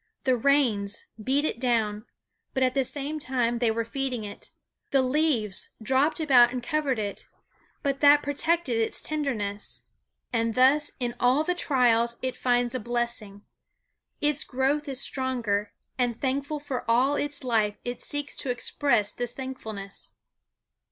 The 0.23 0.35
rains 0.35 1.05
beat 1.23 1.45
it 1.45 1.59
down, 1.59 2.07
but 2.55 2.63
at 2.63 2.73
the 2.73 2.83
same 2.83 3.19
time 3.19 3.59
they 3.59 3.69
were 3.69 3.85
feeding 3.85 4.23
it; 4.23 4.49
the 4.89 5.03
leaves 5.03 5.69
dropped 5.79 6.19
about 6.19 6.51
and 6.51 6.63
covered 6.63 6.97
it, 6.97 7.27
but 7.83 7.99
that 7.99 8.23
protected 8.23 8.77
its 8.79 8.99
tenderness: 8.99 9.83
and 10.33 10.55
thus 10.55 10.91
in 10.99 11.13
all 11.19 11.43
the 11.43 11.53
trials 11.53 12.15
it 12.23 12.35
finds 12.35 12.73
a 12.73 12.79
blessing. 12.79 13.43
Its 14.19 14.43
growth 14.43 14.87
is 14.89 14.99
stronger, 14.99 15.71
and 15.99 16.19
thankful 16.19 16.59
for 16.59 16.83
all 16.89 17.13
its 17.15 17.43
life 17.43 17.77
it 17.85 18.01
seeks 18.01 18.35
to 18.37 18.49
express 18.49 19.11
this 19.11 19.35
thankfulness. 19.35 20.15